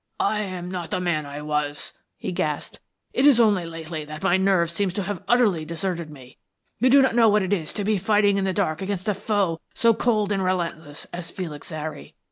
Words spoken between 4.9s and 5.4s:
to have